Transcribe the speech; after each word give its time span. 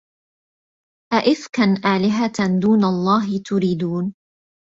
أَئِفكًا 1.13 1.63
آلِهَةً 1.95 2.59
دونَ 2.59 2.83
اللَّهِ 2.83 3.37
تُريدونَ 3.37 4.15